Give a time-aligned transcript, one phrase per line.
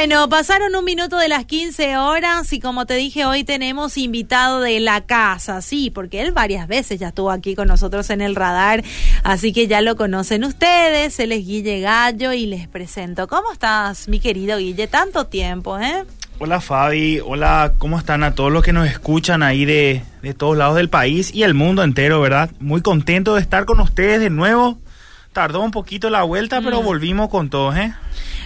[0.00, 4.60] Bueno, pasaron un minuto de las 15 horas y como te dije hoy tenemos invitado
[4.62, 8.34] de la casa, sí, porque él varias veces ya estuvo aquí con nosotros en el
[8.34, 8.82] radar,
[9.24, 13.28] así que ya lo conocen ustedes, él es Guille Gallo y les presento.
[13.28, 14.86] ¿Cómo estás, mi querido Guille?
[14.86, 16.06] Tanto tiempo, ¿eh?
[16.38, 20.56] Hola Fabi, hola, ¿cómo están a todos los que nos escuchan ahí de, de todos
[20.56, 22.50] lados del país y el mundo entero, ¿verdad?
[22.58, 24.78] Muy contento de estar con ustedes de nuevo.
[25.34, 26.84] Tardó un poquito la vuelta, pero Mm.
[26.86, 27.92] volvimos con todos, ¿eh?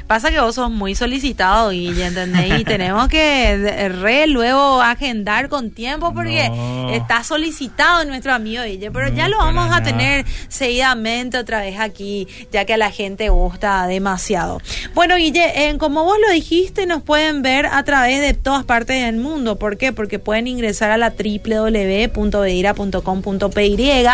[0.07, 2.61] Pasa que vos sos muy solicitado, Guille, ¿entendés?
[2.61, 6.91] Y tenemos que re luego agendar con tiempo porque No.
[6.91, 9.85] está solicitado nuestro amigo Guille, pero No, ya lo vamos a nada.
[9.85, 14.61] tener seguidamente otra vez aquí, ya que a la gente gusta demasiado.
[14.95, 19.03] Bueno, Guille, eh, como vos lo dijiste, nos pueden ver a través de todas partes
[19.05, 19.59] del mundo.
[19.59, 19.93] ¿Por qué?
[19.93, 24.07] Porque pueden ingresar a la www.beira.com.py,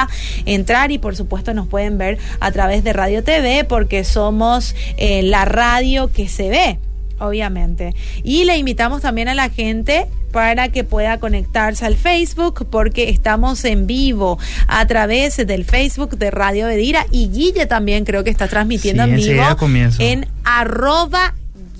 [0.46, 5.22] entrar y por supuesto nos pueden ver a través de Radio TV porque somos eh,
[5.22, 6.78] la radio que se ve
[7.22, 7.94] obviamente.
[8.24, 13.62] Y le invitamos también a la gente para que pueda conectarse al Facebook porque estamos
[13.66, 18.48] en vivo a través del Facebook de Radio Bedira y Guille también creo que está
[18.48, 20.02] transmitiendo Sí, en vivo comienzo.
[20.02, 21.34] en arroba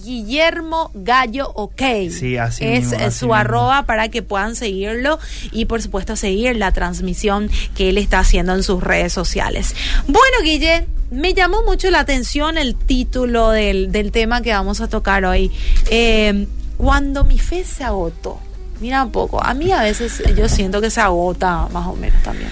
[0.05, 1.83] Guillermo Gallo OK.
[2.11, 3.35] Sí, así es mismo, así su mismo.
[3.37, 5.19] arroba para que puedan seguirlo
[5.53, 9.75] y por supuesto seguir la transmisión que él está haciendo en sus redes sociales.
[10.07, 14.89] Bueno, Guille, me llamó mucho la atención el título del, del tema que vamos a
[14.89, 15.51] tocar hoy.
[15.91, 18.41] Eh, cuando mi fe se agotó.
[18.81, 22.23] Mira un poco, a mí a veces yo siento que se agota más o menos
[22.23, 22.51] también.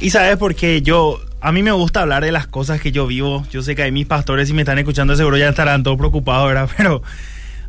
[0.00, 3.06] Y sabes por qué yo, a mí me gusta hablar de las cosas que yo
[3.06, 3.46] vivo.
[3.50, 6.48] Yo sé que hay mis pastores, si me están escuchando, seguro ya estarán todos preocupados,
[6.48, 6.68] ¿verdad?
[6.76, 7.02] Pero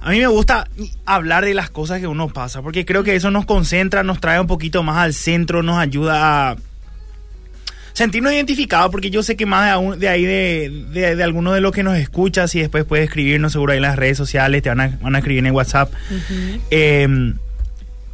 [0.02, 0.68] a mí me gusta
[1.06, 4.40] hablar de las cosas que uno pasa, porque creo que eso nos concentra, nos trae
[4.40, 6.56] un poquito más al centro, nos ayuda a
[7.94, 11.54] sentirnos identificados, porque yo sé que más de, aún- de ahí de, de, de alguno
[11.54, 14.62] de los que nos escuchas y después puedes escribirnos seguro ahí en las redes sociales,
[14.64, 15.92] te van a, van a escribir en WhatsApp.
[16.72, 17.34] Eh,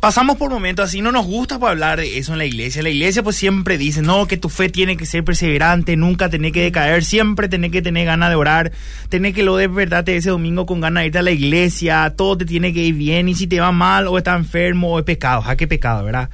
[0.05, 2.83] pasamos por momentos así, no nos gusta pues, hablar de eso en la iglesia.
[2.83, 6.51] La iglesia pues siempre dice, no, que tu fe tiene que ser perseverante, nunca tenés
[6.51, 8.71] que decaer, siempre tenés que tener ganas de orar,
[9.09, 12.37] tenés que lo de verdad ese domingo con ganas de irte a la iglesia, todo
[12.37, 15.05] te tiene que ir bien y si te va mal o estás enfermo o es
[15.05, 16.29] pecado, ¿a qué pecado, verdad?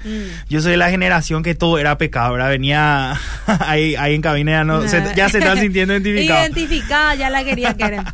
[0.49, 2.49] Yo soy de la generación que todo era pecado, ¿verdad?
[2.49, 3.17] Venía
[3.61, 6.49] ahí, ahí en cabina, ya, no, se- ya se están sintiendo identificados.
[6.49, 8.01] Identificada, ya la quería querer.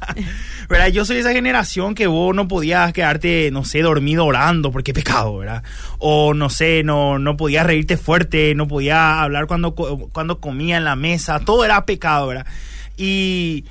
[0.69, 0.87] ¿verdad?
[0.87, 4.93] Yo soy de esa generación que vos no podías quedarte, no sé, dormido orando, porque
[4.93, 5.63] pecado, ¿verdad?
[5.99, 10.83] O no sé, no, no podías reírte fuerte, no podías hablar cuando, cuando comía en
[10.83, 12.45] la mesa, todo era pecado, ¿verdad?
[12.97, 13.65] Y,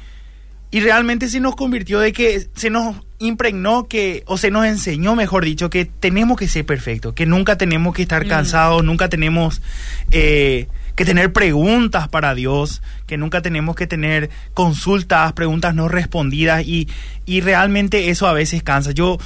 [0.71, 5.15] y realmente se nos convirtió de que se nos impregnó que, o se nos enseñó,
[5.15, 8.29] mejor dicho, que tenemos que ser perfectos, que nunca tenemos que estar Mm.
[8.29, 9.63] cansados, nunca tenemos
[10.11, 16.67] eh, que tener preguntas para Dios, que nunca tenemos que tener consultas, preguntas no respondidas
[16.67, 16.89] y,
[17.27, 18.93] y realmente eso a veces cansa.
[18.93, 19.19] Yo,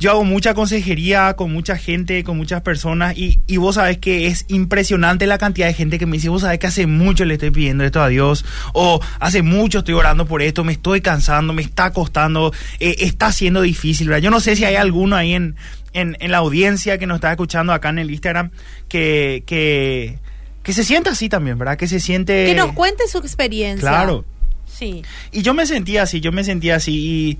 [0.00, 4.26] yo hago mucha consejería con mucha gente, con muchas personas y, y vos sabés que
[4.26, 7.34] es impresionante la cantidad de gente que me dice, vos sabés que hace mucho le
[7.34, 11.52] estoy pidiendo esto a Dios o hace mucho estoy orando por esto, me estoy cansando,
[11.52, 14.22] me está costando, eh, está siendo difícil, ¿verdad?
[14.22, 15.56] Yo no sé si hay alguno ahí en,
[15.92, 18.50] en, en la audiencia que nos está escuchando acá en el Instagram
[18.88, 20.18] que, que,
[20.62, 21.76] que se sienta así también, ¿verdad?
[21.76, 22.46] Que se siente...
[22.46, 23.88] Que nos cuente su experiencia.
[23.88, 24.24] Claro.
[24.66, 25.02] Sí.
[25.32, 26.92] Y yo me sentía así, yo me sentía así.
[26.94, 27.38] Y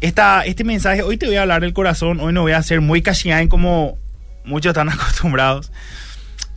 [0.00, 2.80] esta, este mensaje, hoy te voy a hablar del corazón, hoy no voy a ser
[2.80, 3.98] muy cashián como
[4.44, 5.70] muchos están acostumbrados.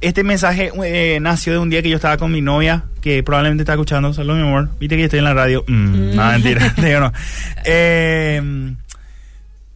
[0.01, 3.63] Este mensaje eh, nació de un día que yo estaba con mi novia, que probablemente
[3.63, 4.13] está escuchando.
[4.13, 4.69] Saludos, mi amor.
[4.79, 5.63] Viste que yo estoy en la radio.
[5.67, 6.73] Mm, No, mentira.
[6.77, 7.13] digo no.
[7.65, 8.75] Eh,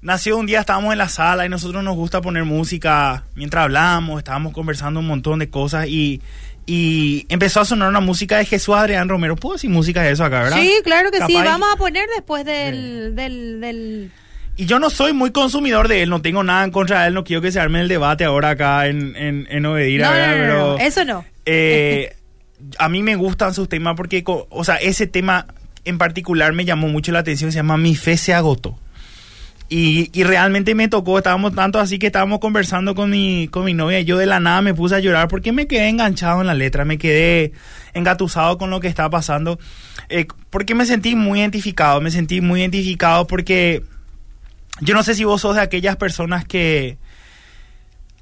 [0.01, 4.19] nació un día, estábamos en la sala y nosotros nos gusta poner música mientras hablamos,
[4.19, 6.21] estábamos conversando un montón de cosas y,
[6.65, 9.35] y empezó a sonar una música de Jesús Adrián Romero.
[9.35, 10.57] ¿Puedo decir música de eso acá, verdad?
[10.61, 11.33] Sí, claro que sí.
[11.33, 14.11] Vamos a poner después del, del, del...
[14.55, 17.13] Y yo no soy muy consumidor de él, no tengo nada en contra de él,
[17.13, 20.17] no quiero que se arme el debate ahora acá en, en, en Obedira, No, no,
[20.19, 20.37] ¿verdad?
[20.37, 21.25] no, Pero, eso no.
[21.45, 22.15] eh,
[22.77, 25.47] a mí me gustan sus temas porque, o sea, ese tema
[25.85, 28.77] en particular me llamó mucho la atención, se llama Mi fe se agotó.
[29.71, 33.75] Y, y realmente me tocó, estábamos tanto así que estábamos conversando con mi, con mi
[33.75, 36.47] novia y yo de la nada me puse a llorar porque me quedé enganchado en
[36.47, 37.53] la letra, me quedé
[37.93, 39.59] engatusado con lo que estaba pasando,
[40.09, 43.83] eh, porque me sentí muy identificado, me sentí muy identificado porque
[44.81, 46.97] yo no sé si vos sos de aquellas personas que...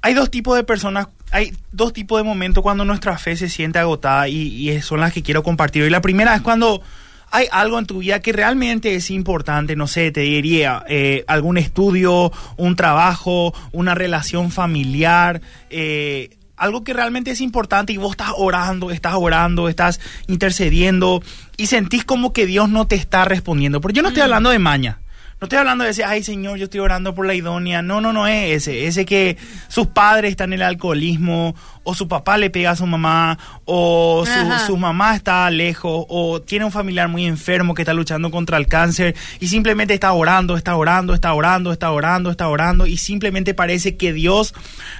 [0.00, 3.80] Hay dos tipos de personas, hay dos tipos de momentos cuando nuestra fe se siente
[3.80, 5.82] agotada y, y son las que quiero compartir.
[5.84, 6.82] Y la primera es cuando
[7.30, 11.58] hay algo en tu vida que realmente es importante, no sé, te diría, eh, algún
[11.58, 15.40] estudio, un trabajo, una relación familiar,
[15.70, 21.22] eh, algo que realmente es importante y vos estás orando, estás orando, estás intercediendo
[21.56, 23.80] y sentís como que Dios no te está respondiendo.
[23.80, 24.98] Porque yo no estoy hablando de maña.
[25.40, 27.80] No estoy hablando de ese, ay Señor, yo estoy orando por la idónea.
[27.80, 28.86] No, no, no es ese.
[28.88, 29.36] Ese que
[29.68, 31.54] sus padres están en el alcoholismo,
[31.84, 36.42] o su papá le pega a su mamá, o su, su, mamá está lejos, o
[36.42, 40.56] tiene un familiar muy enfermo que está luchando contra el cáncer y simplemente está orando,
[40.56, 44.54] está orando, está orando, está orando, está orando, y simplemente parece que Dios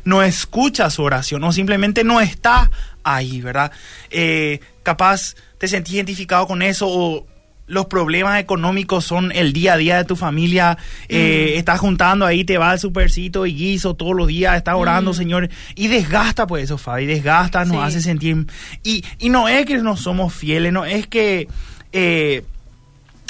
[0.04, 2.70] no escucha su oración, o simplemente no está
[3.02, 3.72] ahí, ¿verdad?
[4.10, 7.26] Eh, capaz te sentís identificado con eso, o
[7.68, 10.76] los problemas económicos son el día a día de tu familia,
[11.08, 11.58] eh, mm.
[11.58, 15.14] estás juntando ahí, te va al supercito y guiso todos los días, estás orando, mm.
[15.14, 18.46] Señor, y desgasta pues eso, Fabi, desgasta, nos hace sentir...
[18.82, 21.46] Y, y no es que no somos fieles, no es que...
[21.92, 22.42] Eh,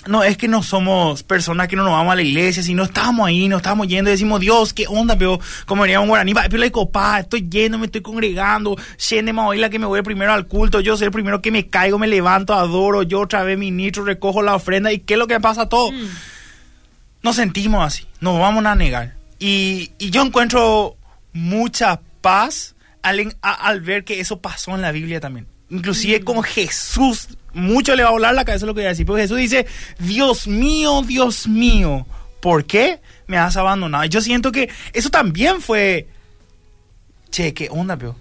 [0.06, 3.26] no es que no somos personas que no nos vamos a la iglesia, sino estamos
[3.26, 5.16] ahí, nos estamos yendo y decimos, Dios, ¿qué onda?
[5.18, 9.70] Pero como diría un guaraní, pero la copa, estoy yendo, me estoy congregando, Shende la
[9.70, 12.54] que me voy primero al culto, yo soy el primero que me caigo, me levanto,
[12.54, 15.90] adoro, yo otra vez ministro, recojo la ofrenda, ¿y qué es lo que pasa todo?
[15.92, 16.08] Mm.
[17.22, 19.14] Nos sentimos así, nos vamos a negar.
[19.38, 20.96] Y, y yo encuentro
[21.32, 25.46] mucha paz al, al ver que eso pasó en la Biblia también.
[25.70, 26.24] Inclusive mm.
[26.24, 27.28] con Jesús
[27.58, 29.06] mucho le va a volar la cabeza lo que voy a decir.
[29.06, 29.66] Porque Jesús dice,
[29.98, 32.06] Dios mío, Dios mío,
[32.40, 34.04] ¿por qué me has abandonado?
[34.06, 36.08] Yo siento que eso también fue,
[37.30, 38.16] che, qué onda, pero...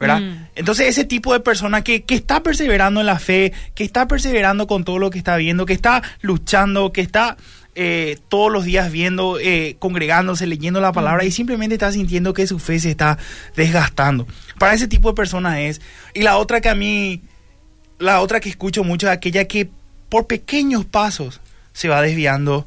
[0.00, 0.20] ¿verdad?
[0.20, 0.46] Mm.
[0.54, 4.68] Entonces ese tipo de persona que, que, está perseverando en la fe, que está perseverando
[4.68, 7.36] con todo lo que está viendo, que está luchando, que está
[7.80, 12.44] eh, todos los días viendo, eh, congregándose, leyendo la palabra y simplemente está sintiendo que
[12.48, 13.18] su fe se está
[13.54, 14.26] desgastando.
[14.58, 15.80] Para ese tipo de personas es.
[16.12, 17.22] Y la otra que a mí
[17.98, 19.68] la otra que escucho mucho es aquella que
[20.08, 21.40] por pequeños pasos
[21.72, 22.66] se va desviando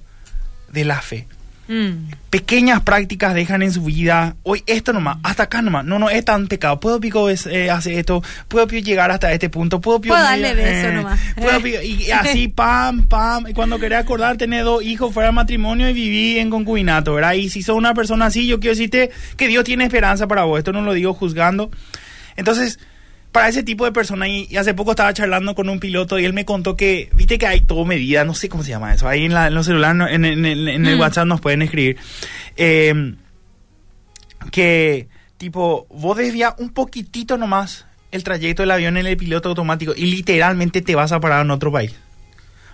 [0.71, 1.27] de la fe.
[1.67, 2.11] Mm.
[2.29, 6.25] Pequeñas prácticas dejan en su vida, hoy esto nomás, hasta acá nomás, no, no es
[6.25, 10.53] tan pecado, puedo pico eh, hacer esto, puedo llegar hasta este punto, puedo, puedo darle
[10.53, 11.19] beso eh, nomás.
[11.83, 15.93] y así, pam, pam, y cuando querés acordar, tener dos hijos fuera de matrimonio y
[15.93, 17.33] vivir en concubinato, ¿verdad?
[17.33, 20.57] Y si sos una persona así, yo quiero decirte que Dios tiene esperanza para vos,
[20.57, 21.71] esto no lo digo juzgando.
[22.35, 22.79] Entonces,
[23.31, 24.29] para ese tipo de personas.
[24.29, 27.47] Y, hace poco estaba charlando con un piloto y él me contó que, viste que
[27.47, 29.07] hay todo medida, no sé cómo se llama eso.
[29.07, 30.99] Ahí en, la, los celulares, en, el mm.
[30.99, 31.97] WhatsApp nos pueden escribir.
[32.57, 33.15] Eh,
[34.51, 35.07] que,
[35.37, 40.05] tipo, vos desvías un poquitito nomás el trayecto del avión en el piloto automático y
[40.05, 41.93] literalmente te vas a parar en otro país.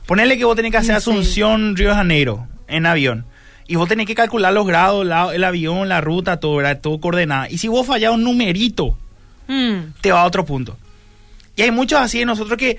[0.05, 3.25] Ponele que vos tenés que hacer Asunción, Río de Janeiro, en avión.
[3.67, 6.79] Y vos tenés que calcular los grados, el avión, la ruta, todo, ¿verdad?
[6.79, 7.47] Todo coordenado.
[7.49, 8.97] Y si vos fallás un numerito,
[9.47, 9.93] Mm.
[10.01, 10.77] te va a otro punto.
[11.55, 12.77] Y hay muchos así de nosotros que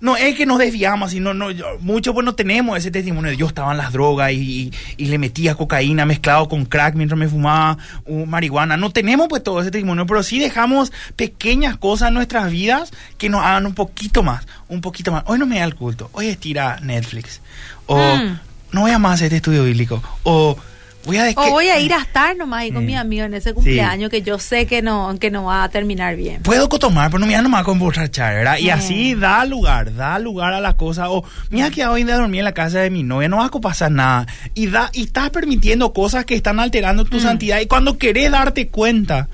[0.00, 1.48] no es que nos desviamos, sino no,
[1.80, 5.54] muchos pues no tenemos ese testimonio de yo estaba en las drogas y, le metía
[5.54, 7.78] cocaína mezclado con crack mientras me fumaba
[8.26, 8.76] marihuana.
[8.76, 13.28] No tenemos pues todo ese testimonio, pero sí dejamos pequeñas cosas en nuestras vidas que
[13.28, 15.24] nos hagan un poquito más, un poquito más.
[15.26, 17.40] Hoy no me da el culto, hoy estira Netflix.
[17.86, 18.38] O mm.
[18.72, 20.02] no voy a más este estudio bíblico.
[20.22, 20.56] O
[21.04, 22.98] Voy a o voy a ir a estar nomás ahí con mi mm.
[22.98, 26.42] amigo en ese cumpleaños que yo sé que no, que no va a terminar bien.
[26.42, 28.58] Puedo tomar, pero no voy nomás con emborrachar, ¿verdad?
[28.58, 31.06] Y así da lugar, da lugar a las cosas.
[31.08, 33.50] O mira que hoy de dormir en la casa de mi novia, no va a
[33.50, 34.26] pasar nada.
[34.54, 37.20] Y da, y estás permitiendo cosas que están alterando tu mm.
[37.20, 37.60] santidad.
[37.60, 39.28] Y cuando querés darte cuenta,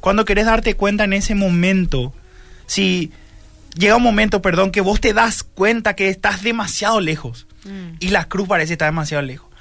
[0.00, 2.14] cuando querés darte cuenta en ese momento,
[2.66, 3.10] si
[3.76, 7.46] llega un momento, perdón, que vos te das cuenta que estás demasiado lejos.
[7.64, 7.96] Mm.
[8.00, 9.51] Y la cruz parece estar demasiado lejos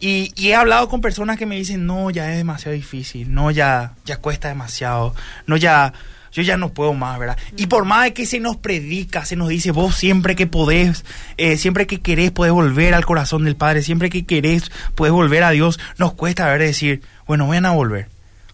[0.00, 3.92] y, he hablado con personas que me dicen, no, ya es demasiado difícil, no, ya,
[4.04, 5.14] ya cuesta demasiado,
[5.46, 5.92] no, ya,
[6.32, 7.38] yo ya no puedo más, ¿verdad?
[7.56, 11.04] Y por más que se nos predica, se nos dice, vos siempre que podés,
[11.36, 15.44] eh, siempre que querés, podés volver al corazón del Padre, siempre que querés, podés volver
[15.44, 18.08] a Dios, nos cuesta a ver decir, bueno, voy a volver,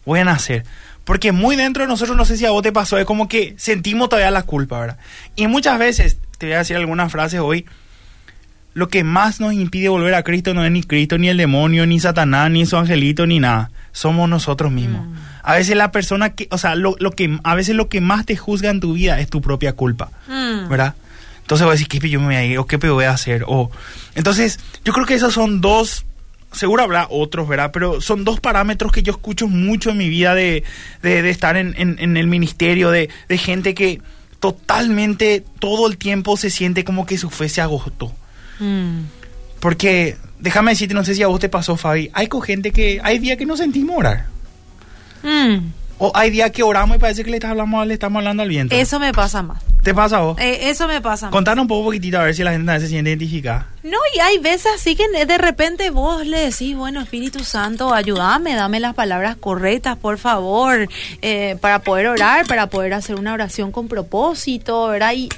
[0.04, 0.64] voy a nacer.
[1.04, 3.54] Porque muy dentro de nosotros, no sé si a vos te pasó, es como que
[3.56, 4.98] sentimos todavía la culpa, ¿verdad?
[5.34, 7.66] Y muchas veces, te voy a decir algunas frases hoy,
[8.74, 11.86] lo que más nos impide volver a Cristo no es ni Cristo, ni el demonio,
[11.86, 13.70] ni Satanás, ni su angelito, ni nada.
[13.92, 15.06] Somos nosotros mismos.
[15.06, 15.14] Mm.
[15.42, 18.36] A veces la persona que, o sea, lo, que, a veces lo que más te
[18.36, 20.68] juzga en tu vida es tu propia culpa, mm.
[20.68, 20.94] ¿verdad?
[21.40, 22.58] Entonces voy a decir, ¿qué yo me voy a ir?
[22.58, 23.44] ¿O qué voy a hacer?
[23.48, 23.72] O,
[24.14, 26.04] entonces, yo creo que esos son dos,
[26.52, 27.70] seguro habrá otros, ¿verdad?
[27.72, 30.62] Pero son dos parámetros que yo escucho mucho en mi vida de,
[31.02, 34.00] de, estar en, en, el ministerio, de, de gente que
[34.38, 38.14] totalmente todo el tiempo se siente como que su fe se agotó.
[38.60, 39.00] Mm.
[39.58, 43.18] Porque, déjame decirte, no sé si a vos te pasó, Fabi, hay gente que hay
[43.18, 44.26] días que no sentimos orar.
[45.22, 45.72] Mm.
[45.98, 48.74] O hay días que oramos y parece que le estamos, le estamos hablando al viento.
[48.74, 49.62] Eso me pasa más.
[49.82, 50.38] ¿Te pasa a vos?
[50.38, 51.30] Eh, eso me pasa.
[51.30, 53.66] Contanos un poco poquitito a ver si la gente se siente identificada.
[53.82, 58.54] No, y hay veces así que de repente vos le decís, bueno, Espíritu Santo, ayúdame,
[58.54, 60.88] dame las palabras correctas, por favor,
[61.22, 65.12] eh, para poder orar, para poder hacer una oración con propósito, ¿verdad?
[65.14, 65.28] Y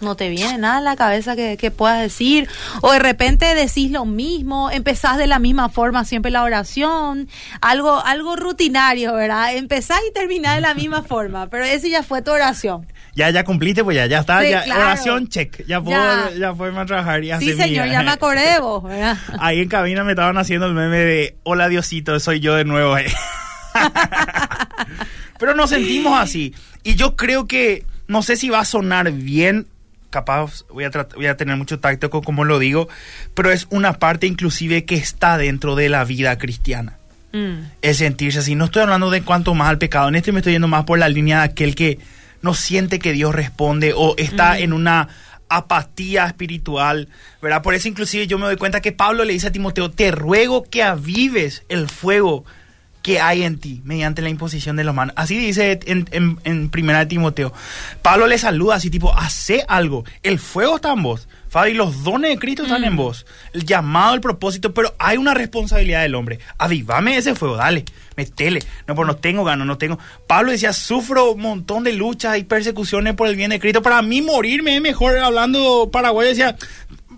[0.00, 2.48] no te viene nada a la cabeza que, que, puedas decir,
[2.82, 7.28] o de repente decís lo mismo, empezás de la misma forma siempre la oración,
[7.60, 9.54] algo, algo rutinario, ¿verdad?
[9.54, 12.86] Empezás y terminás de la misma forma, pero ese ya fue tu oración.
[13.14, 15.98] Ya, ya cumpliste, pues ya, ya está, ya, oración, check, ya puedo,
[16.36, 16.54] ya.
[16.54, 19.18] ya trabajar y Sí, señor, ya me acordé de vos, ¿verdad?
[19.40, 22.96] Ahí en cabina me estaban haciendo el meme de, hola Diosito, soy yo de nuevo.
[22.96, 23.12] Eh".
[25.38, 29.66] pero nos sentimos así, y yo creo que, no sé si va a sonar bien
[30.10, 32.88] capaz voy a, voy a tener mucho tacto con como lo digo,
[33.34, 36.98] pero es una parte inclusive que está dentro de la vida cristiana.
[37.32, 37.70] Mm.
[37.82, 38.54] Es sentirse así.
[38.54, 40.08] No estoy hablando de cuánto más al pecado.
[40.08, 41.98] En este me estoy yendo más por la línea de aquel que
[42.42, 44.62] no siente que Dios responde o está mm.
[44.62, 45.08] en una
[45.48, 47.08] apatía espiritual,
[47.42, 47.62] ¿verdad?
[47.62, 50.64] Por eso inclusive yo me doy cuenta que Pablo le dice a Timoteo, te ruego
[50.64, 52.44] que avives el fuego
[53.02, 55.14] que hay en ti mediante la imposición de los manos.
[55.16, 57.52] Así dice en, en, en, Primera de Timoteo.
[58.02, 60.04] Pablo le saluda así tipo, hace algo.
[60.22, 61.28] El fuego está en vos.
[61.48, 62.96] Fabi, los dones de Cristo están en mm.
[62.96, 63.26] vos.
[63.52, 66.38] El llamado, el propósito, pero hay una responsabilidad del hombre.
[66.58, 67.84] Avivame ese fuego, dale,
[68.16, 68.60] metele.
[68.86, 69.98] No, pues no tengo ganas, no tengo.
[70.28, 73.82] Pablo decía, sufro un montón de luchas y persecuciones por el bien de Cristo.
[73.82, 76.56] Para mí morirme es mejor, hablando paraguay, decía,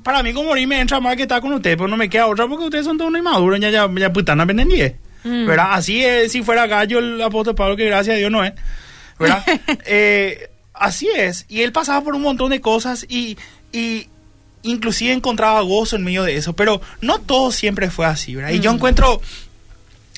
[0.02, 2.48] para mí como morirme entra más que estar con ustedes, pues no me queda otra
[2.48, 4.94] porque ustedes son todos inmaduros, ya, ya, ya putana venden 10.
[5.24, 5.46] Mm.
[5.46, 5.72] ¿verdad?
[5.72, 8.52] Así es, si fuera gallo el apóstol Pablo, que gracias a Dios no es,
[9.18, 9.44] ¿verdad?
[9.86, 13.36] Eh, así es, y él pasaba por un montón de cosas y,
[13.72, 14.08] y
[14.62, 18.50] inclusive encontraba gozo en medio de eso, pero no todo siempre fue así, ¿verdad?
[18.50, 18.76] Y yo mm.
[18.76, 19.20] encuentro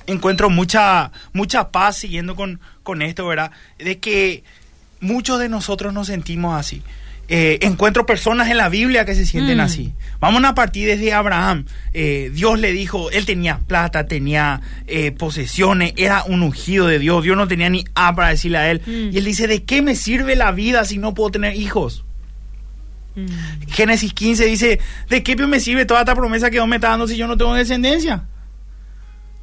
[0.06, 3.50] encuentro mucha mucha paz siguiendo con, con esto, ¿verdad?
[3.78, 4.44] De que
[5.00, 6.82] muchos de nosotros nos sentimos así.
[7.28, 9.60] Eh, encuentro personas en la Biblia que se sienten mm.
[9.60, 9.94] así.
[10.20, 11.64] Vamos a partir desde Abraham.
[11.92, 17.24] Eh, Dios le dijo, él tenía plata, tenía eh, posesiones, era un ungido de Dios.
[17.24, 18.82] Dios no tenía ni A para decirle a él.
[18.86, 19.14] Mm.
[19.14, 22.04] Y él dice, ¿de qué me sirve la vida si no puedo tener hijos?
[23.14, 23.26] Mm.
[23.68, 27.06] Génesis 15 dice, ¿de qué me sirve toda esta promesa que Dios me está dando
[27.06, 28.24] si yo no tengo descendencia?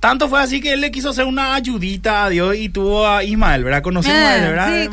[0.02, 3.24] Tanto fue así que él le quiso hacer una ayudita a Dios y tuvo a
[3.24, 3.84] Ismael, ¿verdad?
[3.84, 4.82] Conocemos a él, ¿verdad?
[4.82, 4.90] Sí,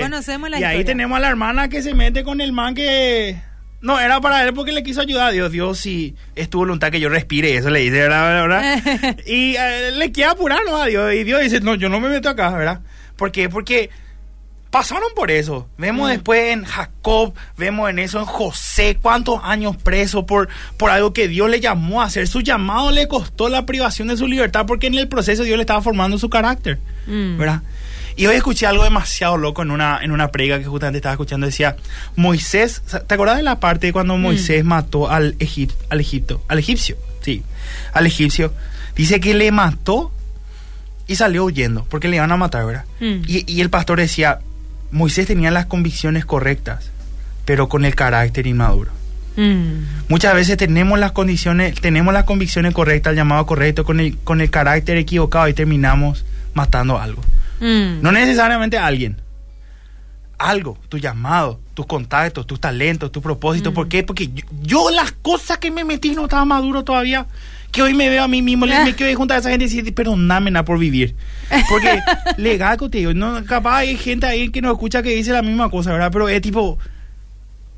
[0.00, 3.40] conocemos la y ahí tenemos a la hermana que se mete con el man que...
[3.80, 5.50] No, era para él porque le quiso ayudar a Dios.
[5.50, 8.42] Dios sí es tu voluntad que yo respire, eso le dice, ¿verdad?
[8.42, 9.16] ¿verdad?
[9.26, 10.76] y eh, le quiere apurar, ¿no?
[10.76, 11.14] A Dios.
[11.14, 12.80] Y Dios dice, no, yo no me meto acá, ¿verdad?
[13.16, 13.48] ¿Por qué?
[13.48, 13.88] Porque
[14.70, 15.68] pasaron por eso.
[15.78, 16.12] Vemos mm.
[16.12, 21.28] después en Jacob, vemos en eso en José, cuántos años preso por, por algo que
[21.28, 22.28] Dios le llamó a hacer.
[22.28, 25.62] Su llamado le costó la privación de su libertad porque en el proceso Dios le
[25.62, 27.38] estaba formando su carácter, mm.
[27.38, 27.62] ¿verdad?
[28.16, 31.46] Y hoy escuché algo demasiado loco en una, en una prega que justamente estaba escuchando.
[31.46, 31.76] Decía,
[32.16, 34.20] Moisés, ¿te acuerdas de la parte de cuando mm.
[34.20, 35.36] Moisés mató al,
[35.88, 36.96] al Egipto, al egipcio?
[37.22, 37.44] Sí,
[37.92, 38.52] al egipcio.
[38.96, 40.12] Dice que le mató
[41.06, 42.84] y salió huyendo porque le iban a matar, ¿verdad?
[43.00, 44.40] Y, y el pastor decía,
[44.90, 46.90] Moisés tenía las convicciones correctas,
[47.44, 48.90] pero con el carácter inmaduro.
[49.36, 50.08] Mm.
[50.08, 54.40] Muchas veces tenemos las condiciones, tenemos las convicciones correctas, el llamado correcto, con el, con
[54.40, 57.22] el carácter equivocado y terminamos matando algo.
[57.60, 58.02] Mm.
[58.02, 59.16] No necesariamente a alguien.
[60.38, 63.72] Algo, tu llamado, tus contactos, tus talentos, tu propósito.
[63.72, 63.88] ¿Por mm.
[63.88, 64.02] qué?
[64.02, 64.30] Porque
[64.62, 67.26] yo, las cosas que me metí no estaba maduro todavía
[67.70, 69.68] que hoy me veo a mí mismo, le, me quiero juntar a esa gente y
[69.68, 71.14] decir, perdóname por vivir.
[71.68, 72.00] Porque
[72.36, 75.92] legal contigo, no, capaz hay gente ahí que nos escucha que dice la misma cosa,
[75.92, 76.10] ¿verdad?
[76.12, 76.78] Pero es tipo,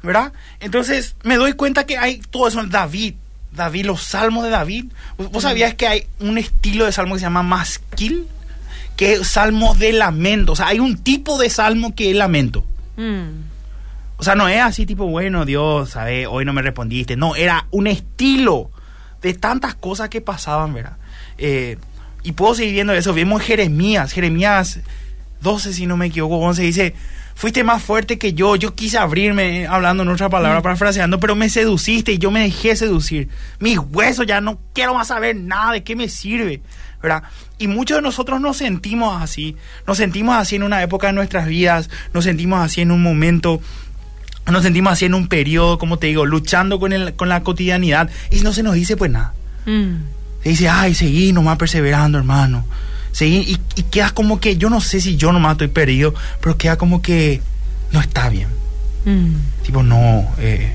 [0.03, 0.33] ¿verdad?
[0.61, 3.15] Entonces me doy cuenta que hay todo eso, David,
[3.53, 4.87] David, los salmos de David.
[5.19, 8.27] ¿Vos sabías que hay un estilo de salmo que se llama masquil?
[8.97, 10.53] Que es salmo de lamento.
[10.53, 12.65] O sea, hay un tipo de salmo que es lamento.
[12.97, 13.51] Mm.
[14.19, 16.29] O sea, no es así tipo, bueno, Dios, ¿sabes?
[16.31, 17.17] Hoy no me respondiste.
[17.17, 18.71] No, era un estilo
[19.23, 20.97] de tantas cosas que pasaban, ¿verdad?
[21.39, 21.79] Eh,
[22.23, 23.15] y puedo seguir viendo eso.
[23.15, 24.81] Vemos Jeremías, Jeremías
[25.41, 26.95] 12, si no me equivoco, 11, dice,
[27.35, 30.63] fuiste más fuerte que yo, yo quise abrirme, hablando en otra palabra, mm.
[30.63, 33.29] parafraseando, pero me seduciste y yo me dejé seducir.
[33.59, 36.61] Mis huesos ya no quiero más saber nada, ¿de qué me sirve?
[37.03, 37.23] ¿verdad?
[37.59, 41.47] Y muchos de nosotros nos sentimos así, nos sentimos así en una época de nuestras
[41.47, 43.61] vidas, nos sentimos así en un momento
[44.47, 48.11] nos sentimos así en un periodo, como te digo, luchando con, el, con la cotidianidad
[48.31, 49.33] y no se nos dice pues nada.
[49.67, 49.97] Mm.
[50.43, 52.65] Se dice, ay, seguí nomás perseverando, hermano.
[53.13, 56.77] Seguí, y, queda como que, yo no sé si yo nomás estoy perdido, pero queda
[56.77, 57.43] como que
[57.93, 58.49] no está bien.
[59.05, 59.65] Mm.
[59.65, 60.73] Tipo, no, eh,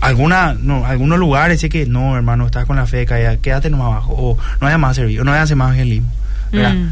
[0.00, 3.86] alguna, no, algunos lugares sé que no, hermano, estás con la fe caída, quédate nomás
[3.86, 6.10] abajo, o no hay más servicio, no hay más evangelismo.
[6.52, 6.88] Mm.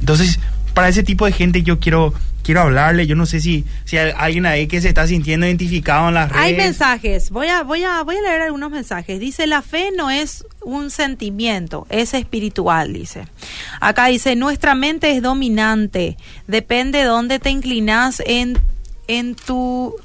[0.00, 0.38] Entonces,
[0.72, 3.06] para ese tipo de gente yo quiero quiero hablarle.
[3.08, 6.30] Yo no sé si, si hay alguien ahí que se está sintiendo identificado en las
[6.30, 6.44] redes.
[6.44, 7.30] Hay mensajes.
[7.30, 9.18] Voy a, voy a, voy a leer algunos mensajes.
[9.18, 13.26] Dice, la fe no es un sentimiento, es espiritual, dice.
[13.80, 16.16] Acá dice, nuestra mente es dominante.
[16.46, 18.58] Depende de dónde te inclinas en,
[19.08, 19.96] en tu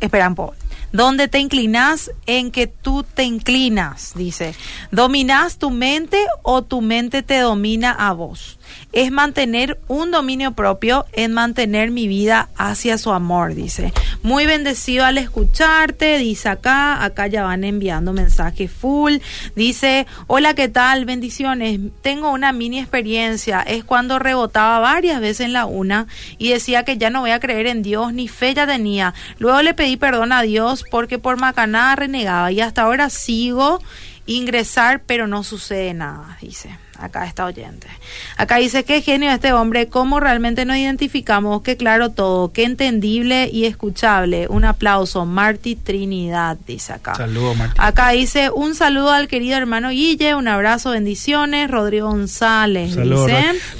[0.00, 0.54] esperan por
[0.92, 4.54] donde te inclinas en que tú te inclinas, dice.
[4.90, 8.58] ¿Dominas tu mente o tu mente te domina a vos?
[8.92, 13.92] Es mantener un dominio propio, en mantener mi vida hacia su amor, dice.
[14.22, 19.16] Muy bendecido al escucharte, dice acá, acá ya van enviando mensajes full,
[19.56, 21.04] dice, hola, ¿qué tal?
[21.04, 26.06] Bendiciones, tengo una mini experiencia, es cuando rebotaba varias veces en la una
[26.38, 29.14] y decía que ya no voy a creer en Dios, ni fe ya tenía.
[29.38, 33.80] Luego le pedí perdón a Dios porque por macanada renegaba y hasta ahora sigo
[34.26, 36.70] ingresar, pero no sucede nada, dice
[37.02, 37.88] acá está oyente.
[38.36, 43.50] Acá dice, qué genio este hombre, cómo realmente nos identificamos, qué claro todo, qué entendible
[43.52, 44.46] y escuchable.
[44.48, 47.14] Un aplauso, Marti Trinidad, dice acá.
[47.14, 47.74] Saludos, Marti.
[47.78, 51.70] Acá dice, un saludo al querido hermano Guille, un abrazo, bendiciones.
[51.70, 53.30] Rodrigo González, saludos,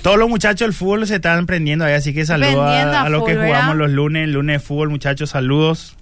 [0.02, 3.36] Todos los muchachos del fútbol se están prendiendo ahí, así que saludos a, los que
[3.36, 5.96] jugamos los lunes, lunes de fútbol, muchachos, saludos.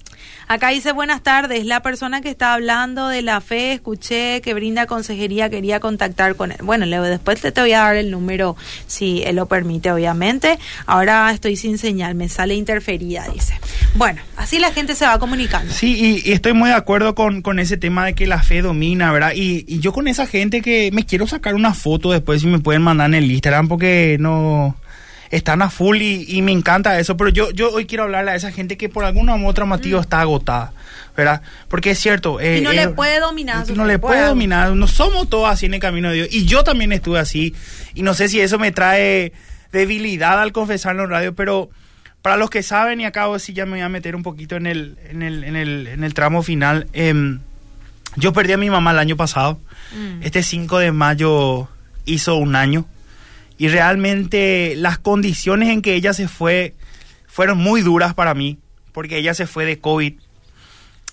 [0.50, 4.86] Acá dice buenas tardes, la persona que está hablando de la fe, escuché que brinda
[4.86, 6.58] consejería, quería contactar con él.
[6.64, 8.56] Bueno, Leo, después te, te voy a dar el número
[8.88, 10.58] si él lo permite, obviamente.
[10.86, 13.60] Ahora estoy sin señal, me sale interferida, dice.
[13.94, 15.72] Bueno, así la gente se va comunicando.
[15.72, 19.12] Sí, y, estoy muy de acuerdo con, con, ese tema de que la fe domina,
[19.12, 19.34] ¿verdad?
[19.36, 22.58] Y, y yo con esa gente que me quiero sacar una foto después si me
[22.58, 24.74] pueden mandar en el Instagram porque no
[25.30, 28.50] están a full y, me encanta eso, pero yo, yo hoy quiero hablarle a esa
[28.50, 30.02] gente que por algún u otro motivo mm.
[30.02, 30.72] está agotada,
[31.16, 31.42] ¿verdad?
[31.68, 32.40] Porque es cierto.
[32.40, 33.68] Eh, y no le puede dominar.
[33.70, 36.28] No le puede dominar, no somos todos así en el camino de Dios.
[36.32, 37.54] Y yo también estuve así,
[37.94, 39.32] y no sé si eso me trae
[39.72, 41.70] debilidad al confesarlo en radio, pero
[42.22, 44.66] para los que saben, y acabo sí ya me voy a meter un poquito en
[44.66, 47.38] el, en el, en el, en el tramo final, em,
[48.16, 49.60] yo perdí a mi mamá el año pasado.
[49.92, 50.24] Mm.
[50.24, 51.68] Este 5 de mayo
[52.04, 52.86] hizo un año
[53.60, 56.72] y realmente las condiciones en que ella se fue
[57.26, 58.56] fueron muy duras para mí,
[58.92, 60.14] porque ella se fue de COVID.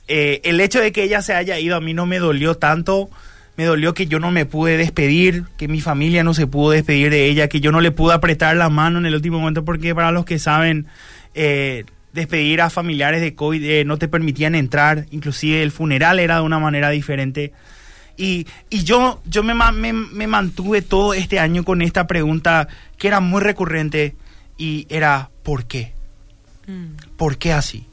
[0.07, 3.09] Eh, el hecho de que ella se haya ido a mí no me dolió tanto,
[3.57, 7.09] me dolió que yo no me pude despedir, que mi familia no se pudo despedir
[7.09, 9.93] de ella, que yo no le pude apretar la mano en el último momento, porque
[9.93, 10.87] para los que saben,
[11.35, 16.35] eh, despedir a familiares de COVID eh, no te permitían entrar, inclusive el funeral era
[16.35, 17.51] de una manera diferente.
[18.17, 23.07] Y, y yo, yo me, me, me, mantuve todo este año con esta pregunta que
[23.07, 24.15] era muy recurrente
[24.57, 25.93] y era ¿por qué?
[26.65, 27.15] Mm.
[27.15, 27.85] ¿Por qué así?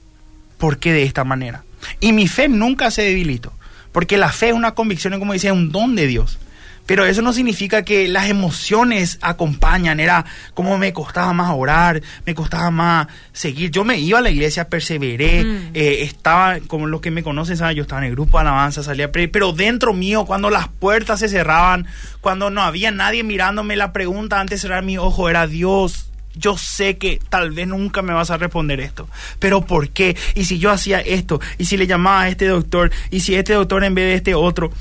[0.56, 1.64] ¿Por qué de esta manera?
[2.00, 3.52] Y mi fe nunca se debilitó,
[3.92, 6.38] porque la fe es una convicción, como decía, un don de Dios.
[6.86, 10.00] Pero eso no significa que las emociones acompañan.
[10.00, 13.70] Era como me costaba más orar, me costaba más seguir.
[13.70, 15.70] Yo me iba a la iglesia, perseveré, mm.
[15.74, 17.76] eh, estaba, como los que me conocen, ¿sabes?
[17.76, 21.20] yo estaba en el grupo de alabanza, salía a pero dentro mío, cuando las puertas
[21.20, 21.86] se cerraban,
[22.20, 26.58] cuando no había nadie mirándome, la pregunta antes de cerrar mi ojo era, Dios, yo
[26.58, 30.16] sé que tal vez nunca me vas a responder esto, pero ¿por qué?
[30.34, 33.52] Y si yo hacía esto, y si le llamaba a este doctor, y si este
[33.54, 34.72] doctor en vez de este otro,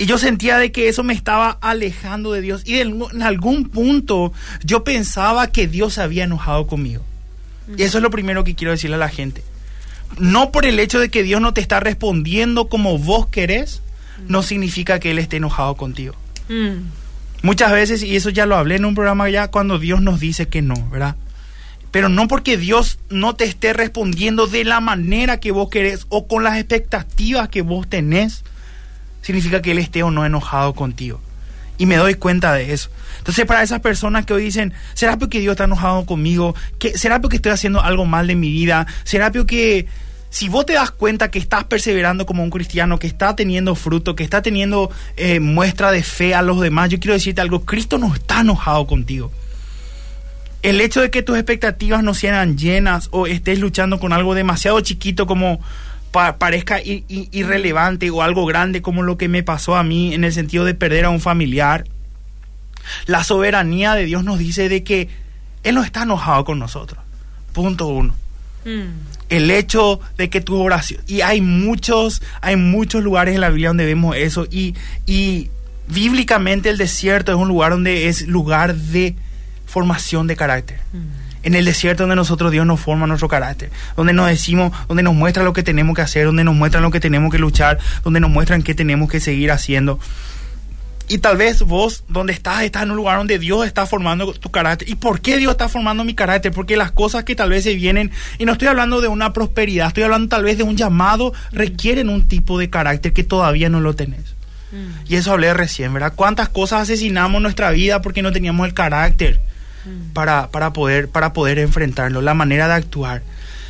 [0.00, 2.62] y yo sentía de que eso me estaba alejando de Dios.
[2.64, 4.32] Y en algún punto
[4.64, 7.04] yo pensaba que Dios había enojado conmigo.
[7.76, 9.44] Y eso es lo primero que quiero decirle a la gente.
[10.18, 13.82] No por el hecho de que Dios no te está respondiendo como vos querés,
[14.26, 16.14] no significa que Él esté enojado contigo.
[16.48, 16.78] Mm.
[17.42, 20.48] Muchas veces, y eso ya lo hablé en un programa ya, cuando Dios nos dice
[20.48, 21.16] que no, ¿verdad?
[21.90, 26.26] Pero no porque Dios no te esté respondiendo de la manera que vos querés o
[26.26, 28.44] con las expectativas que vos tenés,
[29.22, 31.20] significa que Él esté o no enojado contigo.
[31.78, 32.90] Y me doy cuenta de eso.
[33.18, 36.54] Entonces, para esas personas que hoy dicen, ¿será porque Dios está enojado conmigo?
[36.94, 38.86] ¿Será porque estoy haciendo algo mal de mi vida?
[39.04, 39.86] ¿Será porque
[40.30, 44.14] si vos te das cuenta que estás perseverando como un cristiano, que está teniendo fruto,
[44.14, 47.98] que está teniendo eh, muestra de fe a los demás, yo quiero decirte algo, Cristo
[47.98, 49.32] no está enojado contigo.
[50.62, 54.80] El hecho de que tus expectativas no sean llenas o estés luchando con algo demasiado
[54.82, 55.60] chiquito como
[56.10, 60.64] parezca irrelevante o algo grande como lo que me pasó a mí en el sentido
[60.64, 61.84] de perder a un familiar.
[63.06, 65.08] La soberanía de Dios nos dice de que
[65.62, 67.02] Él no está enojado con nosotros.
[67.52, 68.14] Punto uno.
[68.64, 69.08] Mm.
[69.28, 73.68] El hecho de que tu oración, y hay muchos, hay muchos lugares en la Biblia
[73.68, 74.74] donde vemos eso, y,
[75.06, 75.50] y
[75.86, 79.14] bíblicamente el desierto es un lugar donde es lugar de
[79.66, 80.80] formación de carácter.
[80.92, 85.02] Mm en el desierto donde nosotros Dios nos forma nuestro carácter, donde nos decimos, donde
[85.02, 87.78] nos muestra lo que tenemos que hacer, donde nos muestra lo que tenemos que luchar,
[88.04, 89.98] donde nos muestran qué tenemos que seguir haciendo.
[91.10, 94.52] Y tal vez vos, donde estás, estás en un lugar donde Dios está formando tu
[94.52, 94.88] carácter.
[94.88, 96.52] ¿Y por qué Dios está formando mi carácter?
[96.52, 99.88] Porque las cosas que tal vez se vienen, y no estoy hablando de una prosperidad,
[99.88, 103.80] estoy hablando tal vez de un llamado, requieren un tipo de carácter que todavía no
[103.80, 104.36] lo tenés.
[104.70, 105.10] Mm.
[105.12, 106.12] Y eso hablé recién, ¿verdad?
[106.14, 109.40] ¿Cuántas cosas asesinamos en nuestra vida porque no teníamos el carácter?
[109.84, 110.12] Mm.
[110.12, 113.22] para, para, poder, para poder enfrentarlo, la manera de actuar.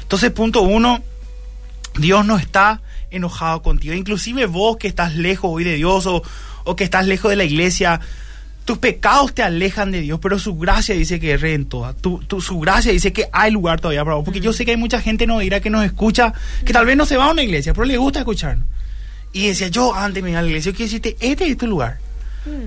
[0.02, 1.02] Entonces, punto uno,
[1.98, 3.94] Dios no está enojado contigo.
[3.94, 6.22] Inclusive vos que estás lejos hoy de Dios o,
[6.64, 8.00] o que estás lejos de la iglesia,
[8.64, 11.94] tus pecados te alejan de Dios, pero su gracia dice que es en toda.
[11.94, 14.24] Tu, su gracia dice que hay lugar todavía para vos.
[14.24, 16.32] Porque yo sé que hay mucha gente no dirá que nos escucha,
[16.64, 18.66] que tal vez no se va a una iglesia, pero le gusta escucharnos.
[19.32, 21.66] Y decía, yo antes me iba a la iglesia, yo quiero decirte, este es tu
[21.66, 21.98] lugar.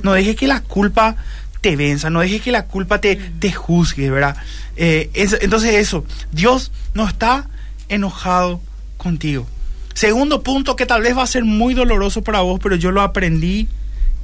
[0.01, 1.15] No dejes que la culpa
[1.63, 4.35] te venza, no dejes que la culpa te, te juzgue, ¿verdad?
[4.75, 7.47] Eh, entonces eso, Dios no está
[7.87, 8.61] enojado
[8.97, 9.47] contigo.
[9.93, 13.01] Segundo punto que tal vez va a ser muy doloroso para vos, pero yo lo
[13.01, 13.69] aprendí,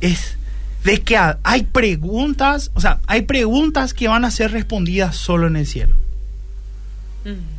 [0.01, 0.37] es
[0.83, 5.55] de que hay preguntas, o sea, hay preguntas que van a ser respondidas solo en
[5.55, 5.95] el cielo.
[7.23, 7.57] Mm.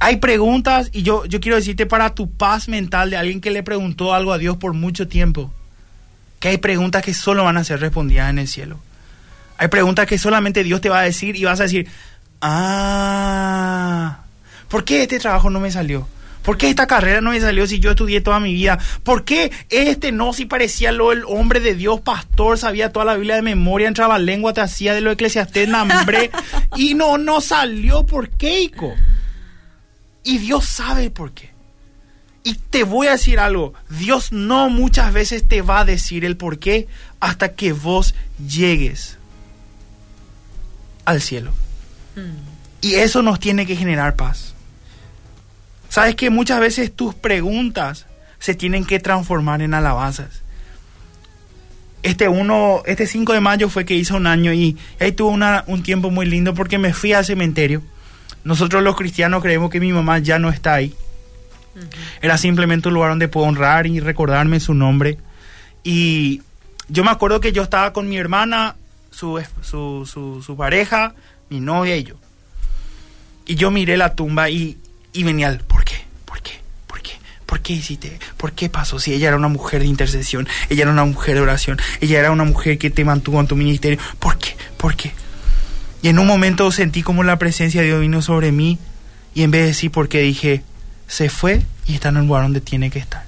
[0.00, 3.62] Hay preguntas, y yo, yo quiero decirte para tu paz mental de alguien que le
[3.62, 5.52] preguntó algo a Dios por mucho tiempo,
[6.40, 8.80] que hay preguntas que solo van a ser respondidas en el cielo.
[9.58, 11.88] Hay preguntas que solamente Dios te va a decir y vas a decir,
[12.40, 14.18] ah,
[14.68, 16.08] ¿por qué este trabajo no me salió?
[16.42, 18.78] ¿Por qué esta carrera no me salió si yo estudié toda mi vida?
[19.04, 23.14] ¿Por qué este no si parecía lo el hombre de Dios, pastor, sabía toda la
[23.14, 26.30] Biblia de memoria, entraba lengua, te hacía de lo eclesiastés, hambre
[26.76, 28.04] y no, no salió?
[28.04, 28.92] ¿Por qué, Ico?
[30.24, 31.52] Y Dios sabe por qué.
[32.44, 36.36] Y te voy a decir algo, Dios no muchas veces te va a decir el
[36.36, 36.88] por qué
[37.20, 38.16] hasta que vos
[38.48, 39.16] llegues
[41.04, 41.52] al cielo.
[42.16, 42.52] Mm.
[42.80, 44.54] Y eso nos tiene que generar paz.
[45.88, 48.06] Sabes que muchas veces tus preguntas
[48.38, 50.42] se tienen que transformar en alabanzas.
[52.02, 55.82] Este uno, este 5 de mayo fue que hizo un año y ahí tuve un
[55.84, 57.82] tiempo muy lindo porque me fui al cementerio.
[58.42, 60.94] Nosotros los cristianos creemos que mi mamá ya no está ahí.
[62.20, 65.18] Era simplemente un lugar donde puedo honrar y recordarme su nombre.
[65.84, 66.42] Y
[66.88, 68.76] yo me acuerdo que yo estaba con mi hermana,
[69.12, 71.14] su, su, su, pareja,
[71.50, 72.16] mi novia y yo.
[73.46, 74.78] Y yo miré la tumba y,
[75.12, 76.04] y venía el ¿por qué?
[76.24, 76.52] ¿Por qué?
[76.86, 77.12] ¿Por qué?
[77.46, 78.18] ¿Por qué hiciste?
[78.36, 78.98] ¿Por qué pasó?
[78.98, 82.30] Si ella era una mujer de intercesión, ella era una mujer de oración, ella era
[82.30, 83.98] una mujer que te mantuvo en tu ministerio.
[84.18, 84.56] ¿Por qué?
[84.76, 85.12] ¿Por qué?
[86.02, 88.78] Y en un momento sentí como la presencia de Dios vino sobre mí
[89.34, 90.62] y en vez de decir por qué dije,
[91.06, 93.24] se fue y está en el lugar donde tiene que estar.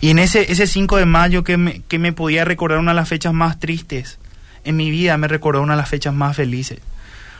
[0.00, 3.08] Y en ese, ese 5 de mayo que que me podía recordar una de las
[3.08, 4.18] fechas más tristes
[4.64, 6.78] en mi vida, me recordó una de las fechas más felices.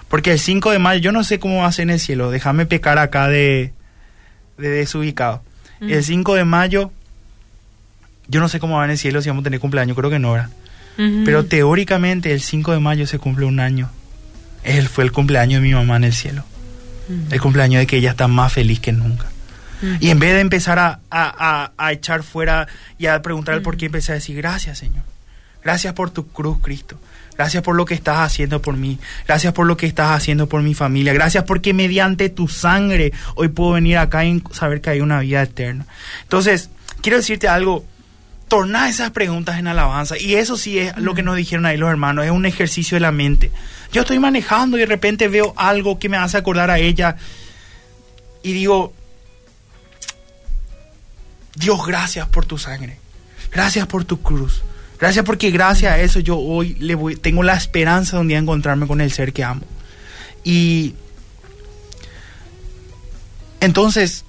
[0.08, 2.30] Porque el 5 de mayo, yo no sé cómo va a ser en el cielo,
[2.30, 3.72] déjame pecar acá de,
[4.58, 5.42] de desubicado.
[5.80, 6.92] El 5 de mayo,
[8.28, 10.18] yo no sé cómo va en el cielo si vamos a tener cumpleaños, creo que
[10.18, 10.50] no era.
[10.96, 13.90] Pero teóricamente el 5 de mayo se cumple un año.
[14.62, 16.44] Él fue el cumpleaños de mi mamá en el cielo.
[17.30, 19.26] El cumpleaños de que ella está más feliz que nunca.
[20.00, 23.86] Y en vez de empezar a, a, echar fuera y a preguntar el por qué,
[23.86, 25.02] empecé a decir, gracias Señor.
[25.64, 26.98] Gracias por tu cruz, Cristo.
[27.42, 29.00] Gracias por lo que estás haciendo por mí.
[29.26, 31.12] Gracias por lo que estás haciendo por mi familia.
[31.12, 35.42] Gracias porque mediante tu sangre hoy puedo venir acá y saber que hay una vida
[35.42, 35.84] eterna.
[36.22, 37.84] Entonces, quiero decirte algo.
[38.46, 40.16] Torna esas preguntas en alabanza.
[40.16, 42.26] Y eso sí es lo que nos dijeron ahí los hermanos.
[42.26, 43.50] Es un ejercicio de la mente.
[43.90, 47.16] Yo estoy manejando y de repente veo algo que me hace acordar a ella.
[48.44, 48.94] Y digo,
[51.56, 52.98] Dios, gracias por tu sangre.
[53.50, 54.62] Gracias por tu cruz.
[55.02, 58.38] Gracias porque gracias a eso yo hoy le voy, tengo la esperanza de un día
[58.38, 59.66] encontrarme con el ser que amo.
[60.44, 60.94] Y
[63.60, 64.24] entonces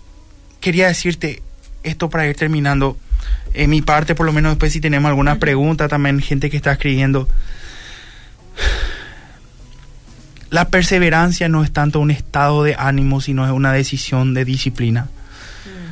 [0.61, 1.43] quería decirte
[1.83, 2.97] esto para ir terminando.
[3.53, 6.71] En mi parte, por lo menos después si tenemos alguna pregunta, también gente que está
[6.71, 7.29] escribiendo.
[10.49, 15.07] La perseverancia no es tanto un estado de ánimo, sino es una decisión de disciplina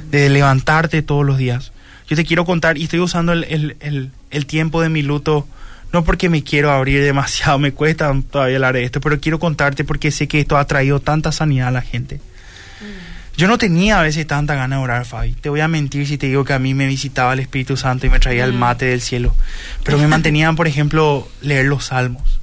[0.09, 1.71] de levantarte todos los días.
[2.07, 4.11] Yo te quiero contar, y estoy usando el,
[4.45, 5.47] tiempo de mi luto,
[5.93, 9.83] no porque me quiero abrir demasiado, me cuesta todavía hablar de esto, pero quiero contarte
[9.83, 12.15] porque sé que esto ha traído tanta sanidad a la gente.
[12.15, 13.11] Mm.
[13.37, 15.33] Yo no tenía a veces tanta ganas de orar, Fabi.
[15.33, 18.05] Te voy a mentir si te digo que a mí me visitaba el Espíritu Santo
[18.05, 18.57] y me traía el mm.
[18.57, 19.35] mate del cielo.
[19.83, 22.39] Pero me mantenían, por ejemplo, leer los salmos.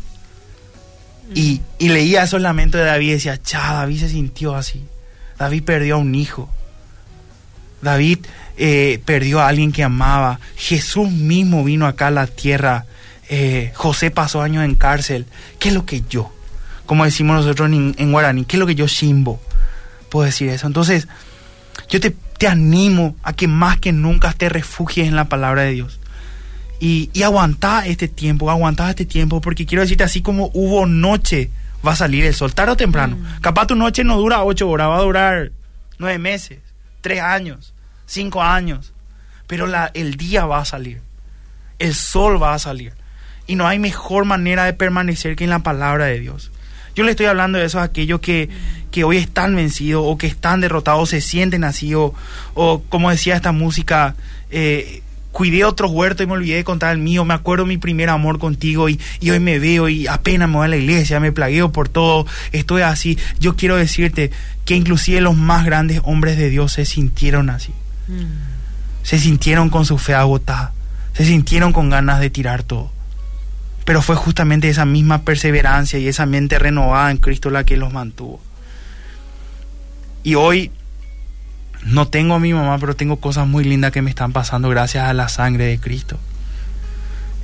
[1.34, 1.62] Y, mm.
[1.78, 4.82] y leía esos lamentos de David y decía, cha, David se sintió así.
[5.38, 6.50] David perdió a un hijo.
[7.82, 8.18] David
[8.56, 10.40] eh, perdió a alguien que amaba.
[10.56, 12.86] Jesús mismo vino acá a la tierra.
[13.28, 15.26] Eh, José pasó años en cárcel.
[15.58, 16.32] ¿Qué es lo que yo?
[16.86, 19.40] Como decimos nosotros en, guaraní, ¿qué es lo que yo simbo?
[20.08, 20.66] Puedo decir eso.
[20.66, 21.06] Entonces,
[21.90, 22.14] yo te,
[22.48, 26.00] animo a que más que nunca te refugies en la palabra de Dios.
[26.80, 31.50] Y, y aguantá este tiempo, aguantá este tiempo, porque quiero decirte, así como hubo noche,
[31.86, 33.16] va a salir el sol, tarde o temprano.
[33.16, 33.40] Mm.
[33.40, 35.50] Capaz tu noche no dura ocho horas, va a durar
[35.98, 36.67] nueve meses
[37.00, 37.74] tres años,
[38.06, 38.92] cinco años,
[39.46, 41.00] pero la, el día va a salir,
[41.78, 42.92] el sol va a salir.
[43.46, 46.50] Y no hay mejor manera de permanecer que en la palabra de Dios.
[46.94, 48.50] Yo le estoy hablando de eso a aquellos que,
[48.90, 52.12] que hoy están vencidos o que están derrotados, se sienten así, o,
[52.54, 54.16] o como decía esta música,
[54.50, 58.08] eh, cuidé otros huertos y me olvidé de contar el mío, me acuerdo mi primer
[58.08, 61.32] amor contigo y, y, hoy me veo y apenas me voy a la iglesia, me
[61.32, 63.18] plagueo por todo, estoy así.
[63.38, 64.30] Yo quiero decirte
[64.64, 67.72] que inclusive los más grandes hombres de Dios se sintieron así.
[68.08, 69.04] Mm.
[69.04, 70.72] Se sintieron con su fe agotada,
[71.14, 72.90] se sintieron con ganas de tirar todo.
[73.84, 77.92] Pero fue justamente esa misma perseverancia y esa mente renovada en Cristo la que los
[77.92, 78.40] mantuvo.
[80.22, 80.70] Y hoy
[81.84, 85.04] no tengo a mi mamá, pero tengo cosas muy lindas que me están pasando gracias
[85.04, 86.18] a la sangre de Cristo.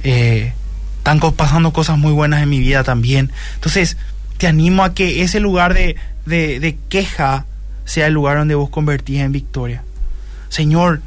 [0.03, 0.53] Eh,
[0.99, 3.31] están pasando cosas muy buenas en mi vida también.
[3.55, 3.97] Entonces,
[4.39, 7.47] te animo a que ese lugar de, de, de queja
[7.85, 9.83] sea el lugar donde vos convertís en victoria.
[10.49, 11.03] Señor,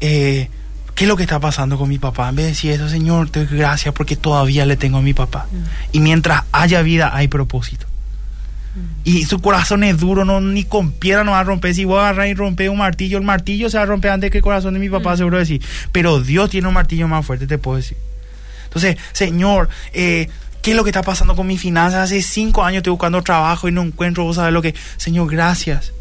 [0.00, 0.48] eh,
[0.94, 2.28] ¿qué es lo que está pasando con mi papá?
[2.28, 5.14] En vez de decir eso, Señor, te doy gracias porque todavía le tengo a mi
[5.14, 5.46] papá.
[5.50, 5.56] Mm.
[5.96, 7.86] Y mientras haya vida, hay propósito.
[8.76, 9.00] Mm.
[9.04, 11.74] Y su corazón es duro, no ni con piedra no va a romper.
[11.74, 14.30] Si voy a agarrar y romper un martillo, el martillo se va a romper antes
[14.30, 15.16] que el corazón de mi papá, mm.
[15.16, 15.62] seguro decir.
[15.92, 17.96] Pero Dios tiene un martillo más fuerte, te puedo decir.
[18.64, 20.28] Entonces, Señor, eh,
[20.60, 22.04] ¿qué es lo que está pasando con mis finanzas?
[22.04, 24.74] Hace cinco años estoy buscando trabajo y no encuentro, vos sabés lo que...
[24.98, 25.92] Señor, gracias.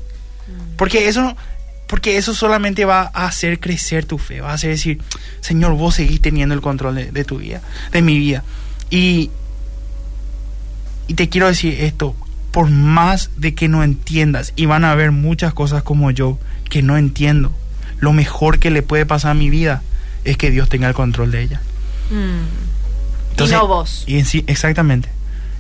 [0.78, 1.36] Porque eso
[1.88, 5.00] porque eso solamente va a hacer crecer tu fe, va a hacer decir,
[5.42, 7.62] Señor, vos seguís teniendo el control de, tu vida,
[7.92, 8.44] de mi vida.
[8.90, 9.30] Y,
[11.08, 12.16] y te quiero decir esto,
[12.56, 16.40] por más de que no entiendas, y van a haber muchas cosas como yo
[16.70, 17.52] que no entiendo,
[18.00, 19.82] lo mejor que le puede pasar a mi vida
[20.24, 21.62] es que Dios tenga el control de ella.
[22.10, 23.44] Mm.
[23.44, 24.06] y no vos.
[24.08, 25.10] Y en sí, exactamente.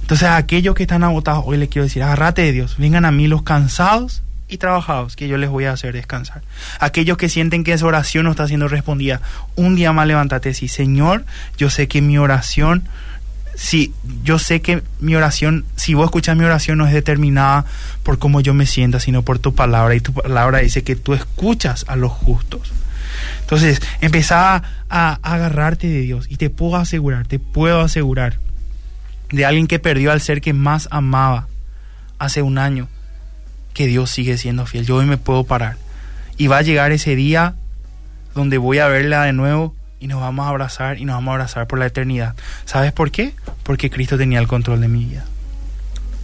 [0.03, 3.11] Entonces a aquellos que están agotados, hoy les quiero decir, agárrate de Dios, vengan a
[3.11, 6.43] mí los cansados y trabajados que yo les voy a hacer descansar.
[6.79, 9.19] Aquellos que sienten que esa oración no está siendo respondida,
[9.57, 11.25] un día más levántate y sí, Señor,
[11.57, 12.87] yo sé que mi oración,
[13.55, 17.65] si yo sé que mi oración, si vos escuchas mi oración no es determinada
[18.03, 21.13] por cómo yo me sienta, sino por tu palabra y tu palabra dice que tú
[21.13, 22.73] escuchas a los justos.
[23.41, 28.39] Entonces, empezá a agarrarte de Dios y te puedo asegurar, te puedo asegurar
[29.29, 31.47] de alguien que perdió al ser que más amaba
[32.19, 32.87] hace un año
[33.73, 34.85] que Dios sigue siendo fiel.
[34.85, 35.77] Yo hoy me puedo parar.
[36.37, 37.55] Y va a llegar ese día
[38.33, 41.33] donde voy a verla de nuevo y nos vamos a abrazar y nos vamos a
[41.33, 42.35] abrazar por la eternidad.
[42.65, 43.33] ¿Sabes por qué?
[43.63, 45.25] Porque Cristo tenía el control de mi vida.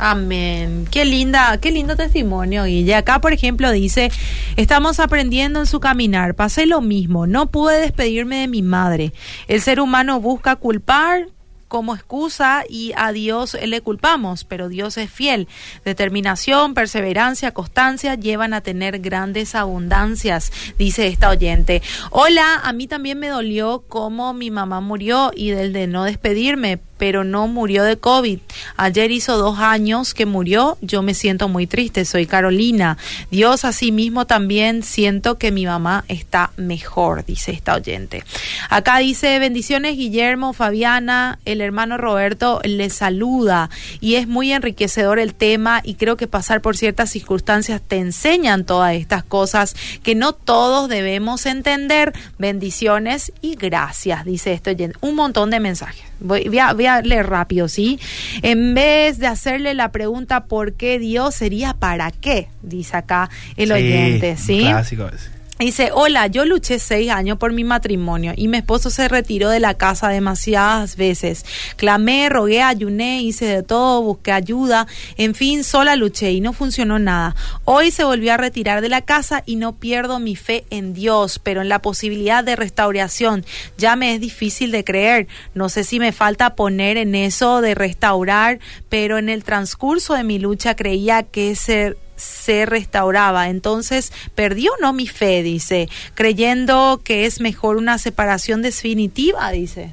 [0.04, 0.88] Amén.
[0.90, 4.12] Qué linda, qué lindo testimonio, Y Acá, por ejemplo, dice,
[4.56, 6.34] estamos aprendiendo en su caminar.
[6.34, 7.28] Pasé lo mismo.
[7.28, 9.14] No pude despedirme de mi madre.
[9.48, 11.28] El ser humano busca culpar,
[11.72, 15.48] como excusa y a Dios le culpamos, pero Dios es fiel.
[15.86, 21.82] Determinación, perseverancia, constancia llevan a tener grandes abundancias, dice esta oyente.
[22.10, 26.82] Hola, a mí también me dolió cómo mi mamá murió y del de no despedirme,
[27.02, 28.38] pero no murió de COVID.
[28.78, 30.78] Ayer hizo dos años que murió.
[30.82, 32.06] Yo me siento muy triste.
[32.06, 33.00] Soy Carolina.
[33.32, 38.24] Dios mismo también siento que mi mamá está mejor, dice esta oyente.
[38.70, 45.34] Acá dice bendiciones Guillermo, Fabiana, el hermano Roberto le saluda y es muy enriquecedor el
[45.34, 50.34] tema y creo que pasar por ciertas circunstancias te enseñan todas estas cosas que no
[50.34, 52.14] todos debemos entender.
[52.38, 55.00] Bendiciones y gracias, dice este oyente.
[55.02, 56.12] Un montón de mensajes.
[56.20, 58.00] Voy, a, voy, a, leer rápido, ¿sí?
[58.42, 62.50] En vez de hacerle la pregunta ¿por qué Dios sería para qué?
[62.62, 64.60] Dice acá el oyente, ¿sí?
[64.60, 65.41] Clásico ese.
[65.62, 69.60] Dice, hola, yo luché seis años por mi matrimonio y mi esposo se retiró de
[69.60, 71.46] la casa demasiadas veces.
[71.76, 76.98] Clamé, rogué, ayuné, hice de todo, busqué ayuda, en fin, sola luché y no funcionó
[76.98, 77.36] nada.
[77.64, 81.38] Hoy se volvió a retirar de la casa y no pierdo mi fe en Dios,
[81.38, 83.46] pero en la posibilidad de restauración.
[83.78, 85.28] Ya me es difícil de creer.
[85.54, 90.24] No sé si me falta poner en eso de restaurar, pero en el transcurso de
[90.24, 93.50] mi lucha creía que ser se restauraba.
[93.50, 99.92] Entonces perdió no mi fe, dice, creyendo que es mejor una separación definitiva, dice.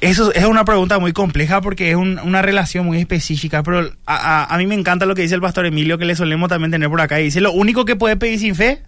[0.00, 4.66] Eso es una pregunta muy compleja porque es una relación muy específica, pero a, mí
[4.66, 7.18] me encanta lo que dice el pastor Emilio, que le solemos también tener por acá.
[7.20, 8.82] Y dice, lo único que puede pedir sin fe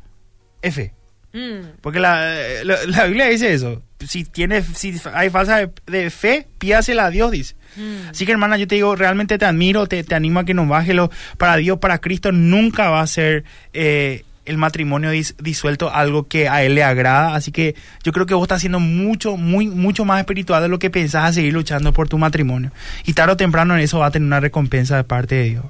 [0.61, 0.93] es fe.
[1.33, 1.81] Mm.
[1.81, 3.83] Porque la, la, Biblia dice eso.
[4.07, 7.57] Si, tiene, si hay falsa de, fe, pídasela a Dios, dice.
[7.77, 8.09] Mm.
[8.11, 10.69] Así que hermana, yo te digo, realmente te admiro, te, te animo a que nos
[10.69, 16.27] baje lo, para Dios, para Cristo, nunca va a ser eh, el matrimonio disuelto algo
[16.27, 17.35] que a Él le agrada.
[17.35, 20.79] Así que yo creo que vos estás siendo mucho, muy, mucho más espiritual de lo
[20.79, 22.73] que pensás a seguir luchando por tu matrimonio.
[23.05, 25.65] Y tarde o temprano en eso va a tener una recompensa de parte de Dios.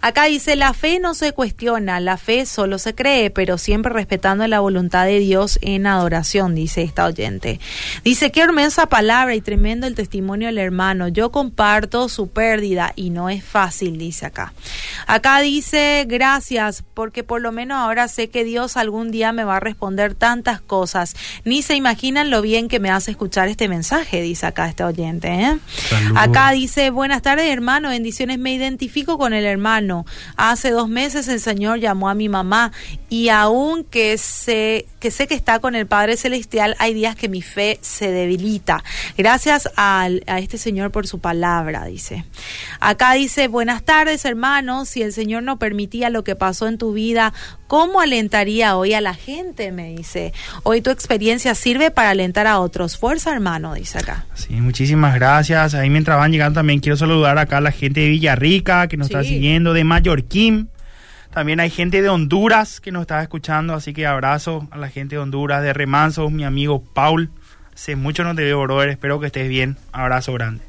[0.00, 4.46] Acá dice, la fe no se cuestiona, la fe solo se cree, pero siempre respetando
[4.46, 7.60] la voluntad de Dios en adoración, dice esta oyente.
[8.04, 11.08] Dice, qué hermosa palabra y tremendo el testimonio del hermano.
[11.08, 14.52] Yo comparto su pérdida y no es fácil, dice acá.
[15.06, 19.56] Acá dice, gracias, porque por lo menos ahora sé que Dios algún día me va
[19.56, 21.14] a responder tantas cosas.
[21.44, 25.28] Ni se imaginan lo bien que me hace escuchar este mensaje, dice acá este oyente.
[25.28, 25.58] ¿eh?
[26.14, 29.85] Acá dice, buenas tardes hermano, bendiciones, me identifico con el hermano.
[30.36, 32.72] Hace dos meses el Señor llamó a mi mamá
[33.08, 37.28] y aún que sé que, sé que está con el Padre Celestial, hay días que
[37.28, 38.82] mi fe se debilita.
[39.16, 42.24] Gracias a este Señor por su palabra, dice.
[42.80, 46.92] Acá dice, buenas tardes hermanos, si el Señor no permitía lo que pasó en tu
[46.92, 47.32] vida,
[47.66, 49.72] ¿cómo alentaría hoy a la gente?
[49.72, 50.32] Me dice.
[50.62, 52.96] Hoy tu experiencia sirve para alentar a otros.
[52.96, 54.26] Fuerza hermano, dice acá.
[54.34, 55.74] Sí, muchísimas gracias.
[55.74, 59.08] Ahí mientras van llegando también quiero saludar acá a la gente de Villarrica que nos
[59.08, 60.68] está siguiendo, de Mallorquín.
[61.32, 65.16] También hay gente de Honduras que nos está escuchando, así que abrazo a la gente
[65.16, 67.30] de Honduras, de Remanso, mi amigo Paul.
[67.74, 68.88] Hace mucho no te veo, brother.
[68.88, 69.76] Espero que estés bien.
[69.92, 70.62] Abrazo grande.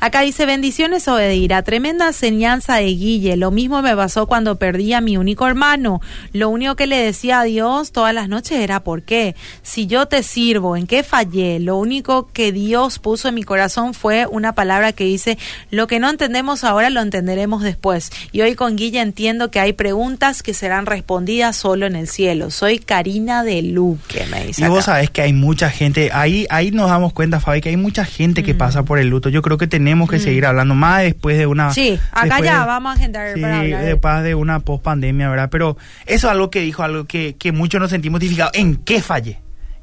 [0.00, 3.36] Acá dice bendiciones Obedeira, tremenda enseñanza de Guille.
[3.36, 6.00] Lo mismo me pasó cuando perdí a mi único hermano.
[6.32, 9.34] Lo único que le decía a Dios todas las noches era ¿por qué?
[9.62, 11.60] Si yo te sirvo, ¿en qué fallé?
[11.60, 15.38] Lo único que Dios puso en mi corazón fue una palabra que dice
[15.70, 18.10] lo que no entendemos ahora lo entenderemos después.
[18.32, 22.50] Y hoy con Guille entiendo que hay preguntas que serán respondidas solo en el cielo.
[22.50, 24.64] Soy Karina de Luque, me dice.
[24.64, 27.76] Y vos sabés que hay mucha gente, ahí, ahí nos damos cuenta, Fabi, que hay
[27.76, 28.58] mucha gente que mm.
[28.58, 29.28] pasa por el luto.
[29.28, 30.20] Yo creo que tenemos que mm.
[30.20, 31.72] seguir hablando más después de una...
[31.72, 35.48] Sí, acá ya vamos a agendar sí, Después de una post pandemia, ¿verdad?
[35.50, 38.54] Pero eso es algo que dijo, algo que, que muchos nos sentimos identificados.
[38.54, 39.38] ¿En qué fallé?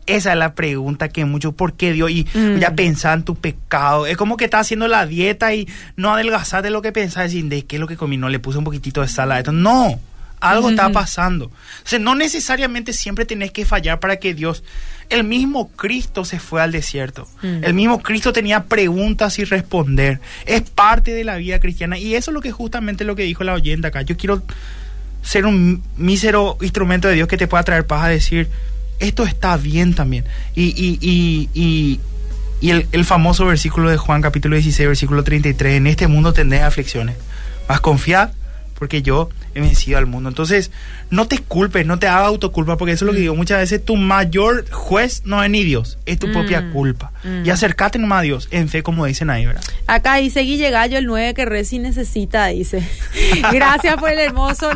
[0.07, 2.09] Esa es la pregunta que muchos, ¿por qué Dios?
[2.11, 2.57] Y mm.
[2.57, 4.07] ya pensar en tu pecado.
[4.07, 7.65] Es como que estás haciendo la dieta y no adelgazaste lo que pensás, decir, ¿de
[7.65, 8.17] qué es lo que comí?
[8.17, 9.51] No le puse un poquitito de sal a esto.
[9.51, 9.99] No,
[10.39, 11.45] algo está pasando.
[11.47, 11.51] O
[11.83, 14.63] sea, no necesariamente siempre tenés que fallar para que Dios
[15.09, 17.27] el mismo Cristo se fue al desierto.
[17.41, 17.63] Mm.
[17.63, 20.19] El mismo Cristo tenía preguntas y responder.
[20.45, 21.97] Es parte de la vida cristiana.
[21.97, 24.01] Y eso es lo que justamente lo que dijo la oyente acá.
[24.01, 24.43] Yo quiero
[25.21, 28.49] ser un mísero instrumento de Dios que te pueda traer paz a decir,
[28.99, 30.25] esto está bien también.
[30.55, 31.99] Y, y, y, y,
[32.59, 36.61] y el, el, famoso versículo de Juan capítulo 16, versículo 33, en este mundo tendré
[36.61, 37.15] aflicciones.
[37.69, 38.31] Más confiad
[38.77, 39.29] porque yo
[39.61, 40.29] vencido al mundo.
[40.29, 40.71] Entonces,
[41.09, 43.21] no te culpes, no te hagas autoculpa, porque eso es lo que mm.
[43.21, 43.35] digo.
[43.35, 46.73] Muchas veces tu mayor juez no es ni Dios, es tu propia mm.
[46.73, 47.11] culpa.
[47.23, 47.45] Mm.
[47.45, 49.63] Y acércate nomás a Dios, en fe, como dicen ahí, ¿verdad?
[49.87, 52.87] Acá dice Guille Gallo, el 9 que Reci necesita, dice.
[53.51, 54.69] Gracias por el hermoso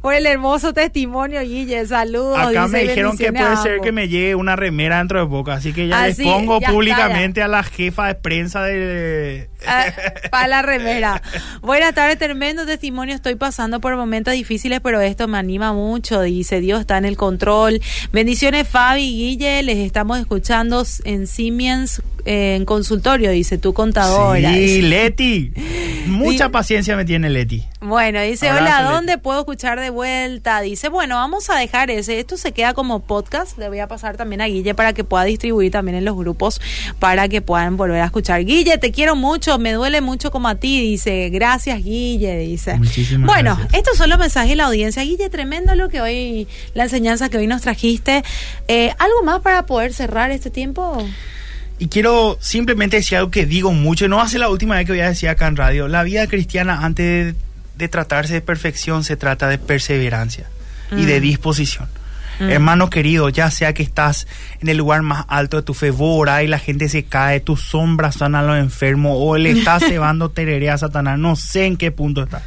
[0.00, 1.86] por el hermoso testimonio, Guille.
[1.86, 2.38] Saludos.
[2.38, 5.72] Acá me dijeron que puede ser que me llegue una remera dentro de boca, así
[5.72, 9.48] que ya le pongo públicamente a la jefa de prensa de...
[9.66, 9.86] Ah,
[10.30, 11.22] para la remera.
[11.60, 13.14] Buenas tardes, tremendo testimonio.
[13.14, 16.22] Estoy pasando por momentos difíciles, pero esto me anima mucho.
[16.22, 17.82] Dice, Dios está en el control.
[18.12, 19.62] Bendiciones, Fabi y Guille.
[19.62, 24.54] Les estamos escuchando en Siemens eh, en consultorio, dice tu contadora.
[24.54, 25.52] Sí, Leti.
[26.06, 27.64] Mucha paciencia me tiene Leti.
[27.80, 30.60] Bueno, dice, hola, ¿dónde puedo escuchar de vuelta?
[30.60, 32.20] Dice, bueno, vamos a dejar ese.
[32.20, 33.58] Esto se queda como podcast.
[33.58, 36.60] Le voy a pasar también a Guille para que pueda distribuir también en los grupos
[37.00, 38.44] para que puedan volver a escuchar.
[38.44, 40.80] Guille, te quiero mucho, me duele mucho como a ti.
[40.80, 42.36] Dice, gracias, Guille.
[42.38, 42.78] Dice.
[42.78, 45.02] Muchísimas bueno, estos son los mensajes de la audiencia.
[45.02, 48.22] Guille, tremendo lo que hoy, la enseñanza que hoy nos trajiste.
[48.68, 51.06] Eh, ¿Algo más para poder cerrar este tiempo?
[51.78, 55.00] Y quiero simplemente decir algo que digo mucho, no hace la última vez que voy
[55.00, 55.88] a decir acá en radio.
[55.88, 57.34] La vida cristiana, antes
[57.76, 60.48] de, tratarse de perfección, se trata de perseverancia
[60.92, 61.22] y de mm.
[61.22, 61.88] disposición.
[62.38, 62.50] Mm.
[62.50, 64.28] Hermano querido, ya sea que estás
[64.60, 65.92] en el lugar más alto de tu fe,
[66.44, 70.30] y la gente se cae, tus sombras son a los enfermos, o le estás cebando
[70.30, 72.42] tereré a Satanás, no sé en qué punto estás.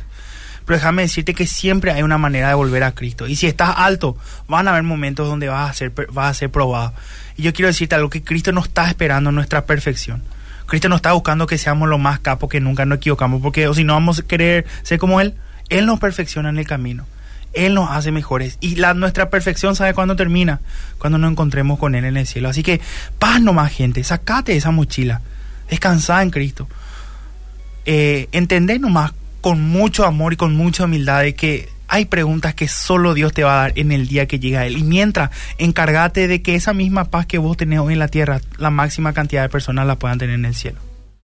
[0.65, 3.27] Pero déjame decirte que siempre hay una manera de volver a Cristo.
[3.27, 6.49] Y si estás alto, van a haber momentos donde vas a ser, vas a ser
[6.49, 6.93] probado.
[7.37, 10.23] Y yo quiero decirte algo que Cristo no está esperando nuestra perfección.
[10.65, 13.73] Cristo no está buscando que seamos lo más capos que nunca nos equivocamos, porque o
[13.73, 15.35] si no vamos a querer ser como Él,
[15.69, 17.05] Él nos perfecciona en el camino.
[17.53, 18.57] Él nos hace mejores.
[18.59, 20.59] Y la, nuestra perfección, ¿sabe cuándo termina?
[20.97, 22.49] Cuando nos encontremos con Él en el cielo.
[22.49, 22.81] Así que,
[23.17, 24.03] paz nomás, gente.
[24.03, 25.21] Sacate esa mochila.
[25.69, 26.67] Descansá en Cristo.
[27.85, 28.27] Eh,
[28.79, 29.13] nomás
[29.45, 33.43] con mucho amor y con mucha humildad de que hay preguntas que solo Dios te
[33.43, 34.75] va a dar en el día que llega Él.
[34.75, 35.29] Y mientras,
[35.59, 39.13] encárgate de que esa misma paz que vos tenés hoy en la tierra, la máxima
[39.13, 40.79] cantidad de personas la puedan tener en el cielo.